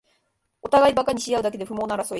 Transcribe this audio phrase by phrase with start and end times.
[0.63, 2.05] おたがいバカにしあうだけで不毛な争い